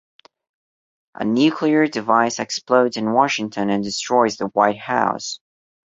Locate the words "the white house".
4.37-5.39